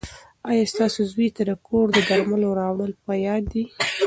[0.49, 3.63] ایا ستاسو زوی ته د کور د درملو راوړل په یاد دي؟